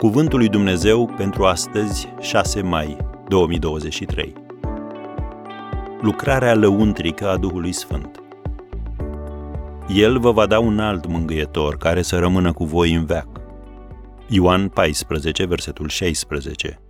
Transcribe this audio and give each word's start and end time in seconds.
Cuvântul 0.00 0.38
lui 0.38 0.48
Dumnezeu 0.48 1.06
pentru 1.16 1.44
astăzi, 1.44 2.08
6 2.20 2.62
mai 2.62 2.96
2023. 3.28 4.32
Lucrarea 6.00 6.54
lăuntrică 6.54 7.28
a 7.28 7.36
Duhului 7.36 7.72
Sfânt. 7.72 8.22
El 9.94 10.18
vă 10.18 10.32
va 10.32 10.46
da 10.46 10.58
un 10.58 10.78
alt 10.78 11.06
mângâietor 11.06 11.76
care 11.76 12.02
să 12.02 12.18
rămână 12.18 12.52
cu 12.52 12.64
voi 12.64 12.94
în 12.94 13.04
veac. 13.04 13.28
Ioan 14.28 14.68
14, 14.68 15.44
versetul 15.44 15.88
16. 15.88 16.80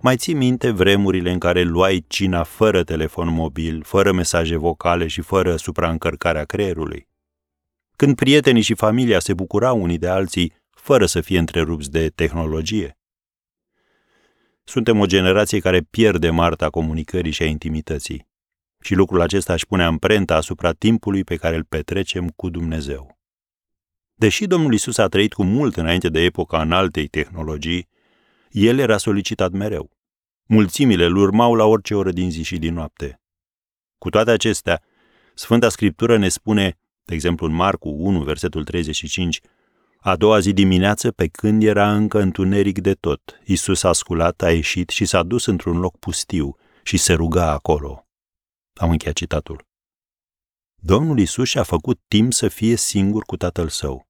Mai 0.00 0.16
ții 0.16 0.34
minte 0.34 0.70
vremurile 0.70 1.32
în 1.32 1.38
care 1.38 1.62
luai 1.62 2.04
cina 2.08 2.42
fără 2.42 2.82
telefon 2.82 3.28
mobil, 3.32 3.82
fără 3.86 4.12
mesaje 4.12 4.56
vocale 4.56 5.06
și 5.06 5.20
fără 5.20 5.56
supraîncărcarea 5.56 6.44
creierului? 6.44 7.12
Când 7.96 8.16
prietenii 8.16 8.62
și 8.62 8.74
familia 8.74 9.18
se 9.18 9.34
bucurau 9.34 9.82
unii 9.82 9.98
de 9.98 10.08
alții 10.08 10.52
fără 10.70 11.06
să 11.06 11.20
fie 11.20 11.38
întrerupți 11.38 11.90
de 11.90 12.08
tehnologie. 12.08 12.98
Suntem 14.64 14.98
o 14.98 15.06
generație 15.06 15.58
care 15.58 15.80
pierde 15.80 16.30
marta 16.30 16.70
comunicării 16.70 17.32
și 17.32 17.42
a 17.42 17.46
intimității. 17.46 18.26
Și 18.80 18.94
lucrul 18.94 19.20
acesta 19.20 19.52
își 19.52 19.66
pune 19.66 19.84
amprenta 19.84 20.36
asupra 20.36 20.72
timpului 20.72 21.24
pe 21.24 21.36
care 21.36 21.56
îl 21.56 21.64
petrecem 21.64 22.28
cu 22.28 22.48
Dumnezeu. 22.48 23.18
Deși 24.14 24.46
Domnul 24.46 24.72
Isus 24.74 24.98
a 24.98 25.06
trăit 25.08 25.32
cu 25.32 25.44
mult 25.44 25.76
înainte 25.76 26.08
de 26.08 26.20
epoca 26.20 26.60
înaltei 26.60 27.06
tehnologii, 27.06 27.88
el 28.50 28.78
era 28.78 28.96
solicitat 28.96 29.50
mereu. 29.50 29.90
Mulțimile 30.46 31.04
îl 31.04 31.16
urmau 31.16 31.54
la 31.54 31.64
orice 31.64 31.94
oră 31.94 32.12
din 32.12 32.30
zi 32.30 32.42
și 32.42 32.58
din 32.58 32.74
noapte. 32.74 33.20
Cu 33.98 34.10
toate 34.10 34.30
acestea, 34.30 34.82
Sfânta 35.34 35.68
Scriptură 35.68 36.16
ne 36.16 36.28
spune 36.28 36.78
de 37.04 37.14
exemplu, 37.14 37.46
în 37.46 37.52
Marcu 37.52 37.88
1, 37.88 38.22
versetul 38.22 38.64
35, 38.64 39.40
a 39.96 40.16
doua 40.16 40.38
zi 40.38 40.52
dimineață, 40.52 41.10
pe 41.10 41.26
când 41.26 41.62
era 41.62 41.94
încă 41.94 42.20
întuneric 42.20 42.78
de 42.78 42.94
tot, 42.94 43.40
Isus 43.44 43.82
a 43.82 43.92
sculat, 43.92 44.42
a 44.42 44.52
ieșit 44.52 44.88
și 44.88 45.04
s-a 45.04 45.22
dus 45.22 45.46
într-un 45.46 45.78
loc 45.78 45.98
pustiu 45.98 46.56
și 46.82 46.96
se 46.96 47.12
ruga 47.12 47.50
acolo. 47.50 48.06
Am 48.74 48.90
încheiat 48.90 49.16
citatul. 49.16 49.66
Domnul 50.74 51.18
Isus 51.18 51.48
și-a 51.48 51.62
făcut 51.62 52.00
timp 52.08 52.32
să 52.32 52.48
fie 52.48 52.76
singur 52.76 53.22
cu 53.22 53.36
Tatăl 53.36 53.68
Său. 53.68 54.08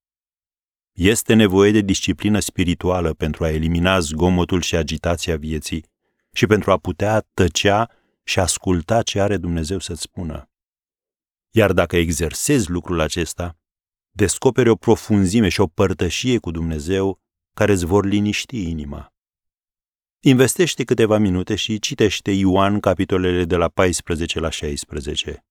Este 0.93 1.35
nevoie 1.35 1.71
de 1.71 1.81
disciplină 1.81 2.39
spirituală 2.39 3.13
pentru 3.13 3.45
a 3.45 3.51
elimina 3.51 3.99
zgomotul 3.99 4.61
și 4.61 4.77
agitația 4.77 5.37
vieții 5.37 5.85
și 6.33 6.47
pentru 6.47 6.71
a 6.71 6.77
putea 6.77 7.27
tăcea 7.35 7.91
și 8.25 8.39
asculta 8.39 9.03
ce 9.03 9.21
are 9.21 9.37
Dumnezeu 9.37 9.79
să-ți 9.79 10.01
spună. 10.01 10.49
Iar 11.57 11.73
dacă 11.73 11.97
exersezi 11.97 12.71
lucrul 12.71 13.01
acesta, 13.01 13.59
descoperi 14.11 14.69
o 14.69 14.75
profunzime 14.75 15.49
și 15.49 15.61
o 15.61 15.67
părtășie 15.67 16.39
cu 16.39 16.51
Dumnezeu 16.51 17.21
care 17.57 17.73
îți 17.73 17.85
vor 17.85 18.05
liniști 18.05 18.71
inima. 18.71 19.13
Investește 20.21 20.85
câteva 20.85 21.19
minute 21.19 21.55
și 21.55 21.79
citește 21.79 22.31
Ioan 22.31 22.81
capitolele 22.81 23.45
de 23.45 23.57
la 23.57 23.69
14 23.69 24.41
la 24.41 24.51
16 24.51 25.45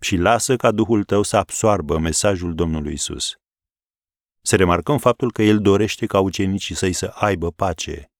și 0.00 0.16
lasă 0.16 0.56
ca 0.56 0.70
Duhul 0.70 1.04
tău 1.04 1.22
să 1.22 1.36
absoarbă 1.36 1.98
mesajul 1.98 2.54
Domnului 2.54 2.92
Isus. 2.92 3.36
Să 4.42 4.56
remarcăm 4.56 4.98
faptul 4.98 5.32
că 5.32 5.42
El 5.42 5.58
dorește 5.58 6.06
ca 6.06 6.20
ucenicii 6.20 6.74
săi 6.74 6.92
să 6.92 7.06
aibă 7.14 7.50
pace 7.50 8.12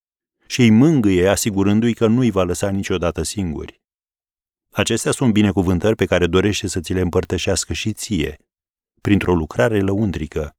și 0.47 0.61
îi 0.61 0.71
mângâie 0.71 1.29
asigurându-i 1.29 1.95
că 1.95 2.07
nu 2.07 2.21
îi 2.21 2.31
va 2.31 2.43
lăsa 2.43 2.71
niciodată 2.71 3.23
singuri. 3.23 3.82
Acestea 4.75 5.13
sunt 5.13 5.33
binecuvântări 5.33 5.97
pe 5.97 6.05
care 6.05 6.27
dorește 6.27 6.67
să 6.67 6.81
ți 6.81 6.93
le 6.93 7.01
împărtășească 7.01 7.73
și 7.73 7.93
ție, 7.93 8.39
printr-o 9.01 9.35
lucrare 9.35 9.81
lăuntrică. 9.81 10.57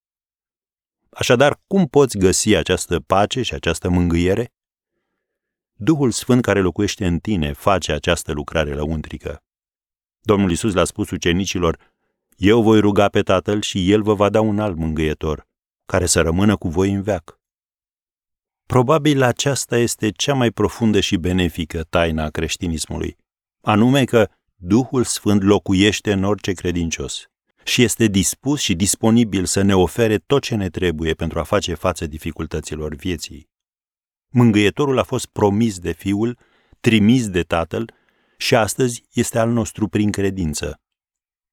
Așadar, 1.09 1.62
cum 1.68 1.88
poți 1.88 2.18
găsi 2.18 2.56
această 2.56 3.00
pace 3.00 3.41
și 3.41 3.53
această 3.53 3.90
mângâiere? 3.90 4.53
Duhul 5.74 6.12
Sfânt 6.12 6.41
care 6.41 6.59
locuiește 6.62 7.06
în 7.06 7.19
tine 7.19 7.53
face 7.53 7.91
această 7.91 8.31
lucrare 8.31 8.74
lăuntrică. 8.74 9.44
Domnul 10.19 10.51
Isus 10.51 10.74
le-a 10.74 10.84
spus 10.84 11.09
ucenicilor, 11.09 11.80
Eu 12.35 12.62
voi 12.62 12.80
ruga 12.80 13.07
pe 13.09 13.22
Tatăl 13.22 13.62
și 13.62 13.91
El 13.91 14.03
vă 14.03 14.13
va 14.13 14.30
da 14.30 14.41
un 14.41 14.59
alt 14.59 14.75
mângâietor, 14.75 15.47
care 15.85 16.06
să 16.06 16.22
rămână 16.22 16.56
cu 16.56 16.69
voi 16.69 16.91
în 16.91 17.01
veac. 17.01 17.40
Probabil 18.66 19.22
aceasta 19.22 19.78
este 19.78 20.09
cea 20.09 20.34
mai 20.34 20.51
profundă 20.51 21.00
și 21.00 21.18
benefică 21.18 21.84
taina 21.84 22.24
a 22.24 22.30
creștinismului 22.30 23.22
anume 23.66 24.03
că 24.03 24.29
Duhul 24.56 25.03
Sfânt 25.03 25.44
locuiește 25.44 26.12
în 26.12 26.24
orice 26.24 26.51
credincios 26.51 27.28
și 27.63 27.84
este 27.84 28.06
dispus 28.06 28.62
și 28.62 28.75
disponibil 28.75 29.46
să 29.46 29.62
ne 29.62 29.75
ofere 29.75 30.18
tot 30.18 30.41
ce 30.41 30.56
ne 30.56 30.69
trebuie 30.69 31.13
pentru 31.13 31.40
a 31.40 31.44
face 31.44 31.74
față 31.74 32.06
dificultăților 32.06 32.96
vieții. 32.96 33.50
Mângâietorul 34.29 35.00
a 35.00 35.03
fost 35.03 35.25
promis 35.25 35.79
de 35.79 35.91
Fiul, 35.91 36.38
trimis 36.79 37.29
de 37.29 37.41
Tatăl 37.41 37.94
și 38.38 38.56
astăzi 38.56 39.03
este 39.13 39.40
al 39.40 39.50
nostru 39.50 39.88
prin 39.88 40.12
credință. 40.12 40.81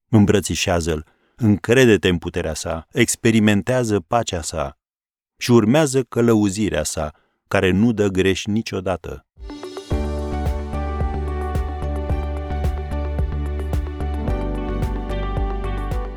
Îmbrățișează-l, 0.08 1.06
încrede-te 1.36 2.08
în 2.08 2.18
puterea 2.18 2.54
sa, 2.54 2.86
experimentează 2.92 4.00
pacea 4.00 4.42
sa 4.42 4.78
și 5.36 5.50
urmează 5.50 6.02
călăuzirea 6.02 6.82
sa, 6.82 7.14
care 7.48 7.70
nu 7.70 7.92
dă 7.92 8.08
greș 8.08 8.44
niciodată. 8.44 9.26